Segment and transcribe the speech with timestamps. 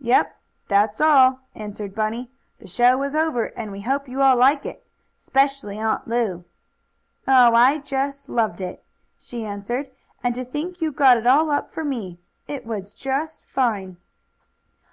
[0.00, 0.36] "Yep.
[0.66, 2.28] That's all," answered Bunny.
[2.58, 4.84] "The show is over, and we hope you all like it;
[5.16, 6.42] 'specially Aunt Lu."
[7.28, 8.82] "Oh, I just loved it,"
[9.16, 9.88] she answered.
[10.24, 12.18] "And to think you got it all up for me!
[12.48, 13.98] It was just fine!"